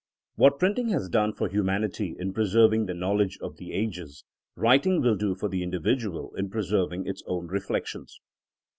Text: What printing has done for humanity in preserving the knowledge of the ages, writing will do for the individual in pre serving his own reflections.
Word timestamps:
What 0.33 0.57
printing 0.57 0.89
has 0.89 1.09
done 1.09 1.31
for 1.33 1.47
humanity 1.47 2.15
in 2.17 2.33
preserving 2.33 2.87
the 2.87 2.95
knowledge 2.95 3.37
of 3.39 3.57
the 3.57 3.71
ages, 3.71 4.23
writing 4.55 4.99
will 4.99 5.13
do 5.15 5.35
for 5.35 5.47
the 5.47 5.61
individual 5.61 6.33
in 6.35 6.49
pre 6.49 6.63
serving 6.63 7.05
his 7.05 7.21
own 7.27 7.45
reflections. 7.49 8.19